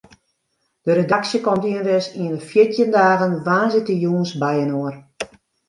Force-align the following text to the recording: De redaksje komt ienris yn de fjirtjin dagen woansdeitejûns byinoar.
De 0.85 0.91
redaksje 0.95 1.39
komt 1.45 1.65
ienris 1.69 2.05
yn 2.21 2.31
de 2.33 2.39
fjirtjin 2.49 2.91
dagen 2.99 3.33
woansdeitejûns 3.45 4.31
byinoar. 4.41 4.95